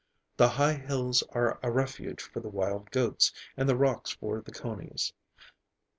The 0.37 0.49
high 0.49 0.73
hills 0.73 1.21
are 1.29 1.59
a 1.61 1.69
refuge 1.69 2.23
for 2.23 2.39
the 2.39 2.49
wild 2.49 2.89
goats; 2.89 3.31
and 3.55 3.69
the 3.69 3.77
rocks 3.77 4.09
for 4.09 4.41
the 4.41 4.51
conies. 4.51 5.13